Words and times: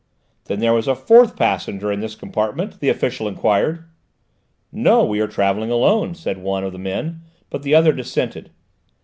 "Then 0.45 0.61
there 0.61 0.73
was 0.73 0.87
a 0.87 0.95
fourth 0.95 1.35
passenger 1.35 1.91
in 1.91 1.99
this 1.99 2.15
compartment?" 2.15 2.79
the 2.79 2.89
official 2.89 3.27
enquired. 3.27 3.83
"No, 4.71 5.05
we 5.05 5.19
travelled 5.27 5.69
alone," 5.69 6.15
said 6.15 6.39
one 6.39 6.63
of 6.63 6.71
the 6.73 6.79
men, 6.79 7.21
but 7.51 7.61
the 7.61 7.75
other 7.75 7.93
dissented. 7.93 8.49